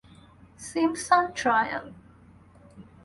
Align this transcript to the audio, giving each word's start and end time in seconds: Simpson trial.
Simpson 0.57 1.31
trial. 1.31 1.93